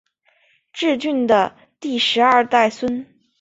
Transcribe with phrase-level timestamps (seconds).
[0.73, 3.05] 挚峻的第十二代孙。